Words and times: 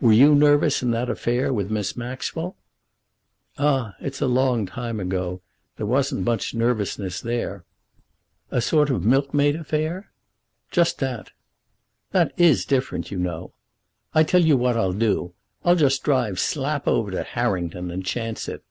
Were 0.00 0.12
you 0.12 0.34
nervous 0.34 0.82
in 0.82 0.90
that 0.90 1.08
affair 1.08 1.52
with 1.52 1.70
Miss 1.70 1.96
Maxwell?" 1.96 2.56
"Ah; 3.58 3.94
it's 4.00 4.20
a 4.20 4.26
long 4.26 4.66
time 4.66 4.98
ago. 4.98 5.40
There 5.76 5.86
wasn't 5.86 6.24
much 6.24 6.52
nervousness 6.52 7.20
there." 7.20 7.64
"A 8.50 8.60
sort 8.60 8.90
of 8.90 9.04
milkmaid 9.04 9.54
affair?" 9.54 10.10
"Just 10.72 10.98
that." 10.98 11.30
"That 12.10 12.32
is 12.36 12.64
different, 12.64 13.12
you 13.12 13.20
know. 13.20 13.52
I'll 14.16 14.24
tell 14.24 14.44
you 14.44 14.56
what 14.56 14.76
I'll 14.76 14.92
do. 14.92 15.32
I'll 15.64 15.76
just 15.76 16.02
drive 16.02 16.40
slap 16.40 16.88
over 16.88 17.12
to 17.12 17.22
Harrington 17.22 17.92
and 17.92 18.04
chance 18.04 18.48
it. 18.48 18.64